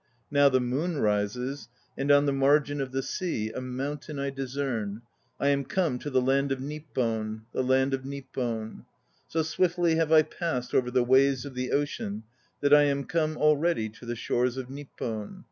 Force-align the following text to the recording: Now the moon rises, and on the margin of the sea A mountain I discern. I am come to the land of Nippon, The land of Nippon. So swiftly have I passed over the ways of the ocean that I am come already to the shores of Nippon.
Now 0.31 0.49
the 0.49 0.59
moon 0.59 0.97
rises, 0.97 1.69
and 1.95 2.09
on 2.09 2.25
the 2.25 2.33
margin 2.33 2.81
of 2.81 2.91
the 2.91 3.03
sea 3.03 3.51
A 3.51 3.61
mountain 3.61 4.17
I 4.17 4.31
discern. 4.31 5.03
I 5.39 5.49
am 5.49 5.63
come 5.63 5.99
to 5.99 6.09
the 6.09 6.19
land 6.23 6.51
of 6.51 6.59
Nippon, 6.59 7.45
The 7.53 7.61
land 7.61 7.93
of 7.93 8.03
Nippon. 8.03 8.85
So 9.27 9.43
swiftly 9.43 9.97
have 9.97 10.11
I 10.11 10.23
passed 10.23 10.73
over 10.73 10.89
the 10.89 11.03
ways 11.03 11.45
of 11.45 11.53
the 11.53 11.71
ocean 11.71 12.23
that 12.61 12.73
I 12.73 12.85
am 12.85 13.03
come 13.03 13.37
already 13.37 13.89
to 13.89 14.07
the 14.07 14.15
shores 14.15 14.57
of 14.57 14.71
Nippon. 14.71 15.39